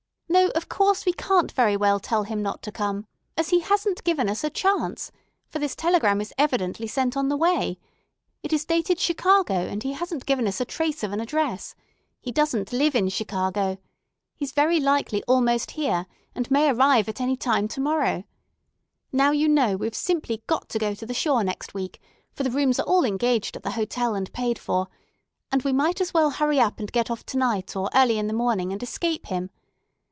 [0.33, 3.05] "No, of course we can't very well tell him not to come,
[3.35, 5.11] as he hasn't given us a chance;
[5.49, 7.77] for this telegram is evidently sent on the way.
[8.41, 11.75] It is dated 'Chicago,' and he hasn't given us a trace of an address.
[12.21, 13.77] He doesn't live in Chicago.
[14.37, 18.23] He's very likely almost here, and may arrive any time to morrow.
[19.11, 21.99] Now you know we've simply got to go to the shore next week,
[22.31, 24.87] for the rooms are all engaged at the hotel, and paid for;
[25.51, 28.27] and we might as well hurry up and get off to night or early in
[28.27, 29.49] the morning, and escape him.